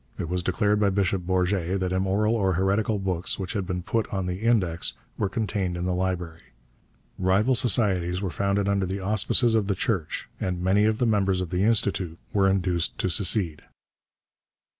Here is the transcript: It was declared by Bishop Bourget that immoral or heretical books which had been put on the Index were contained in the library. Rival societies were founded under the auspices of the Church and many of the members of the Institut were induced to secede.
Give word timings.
It 0.17 0.27
was 0.29 0.41
declared 0.41 0.79
by 0.79 0.89
Bishop 0.89 1.27
Bourget 1.27 1.79
that 1.79 1.91
immoral 1.91 2.33
or 2.35 2.53
heretical 2.53 2.97
books 2.97 3.37
which 3.37 3.53
had 3.53 3.67
been 3.67 3.83
put 3.83 4.11
on 4.11 4.25
the 4.25 4.39
Index 4.41 4.95
were 5.15 5.29
contained 5.29 5.77
in 5.77 5.85
the 5.85 5.93
library. 5.93 6.41
Rival 7.19 7.53
societies 7.53 8.19
were 8.19 8.31
founded 8.31 8.67
under 8.67 8.87
the 8.87 8.99
auspices 8.99 9.53
of 9.53 9.67
the 9.67 9.75
Church 9.75 10.27
and 10.39 10.59
many 10.59 10.85
of 10.85 10.97
the 10.97 11.05
members 11.05 11.39
of 11.39 11.51
the 11.51 11.61
Institut 11.63 12.17
were 12.33 12.49
induced 12.49 12.97
to 12.97 13.09
secede. 13.11 13.61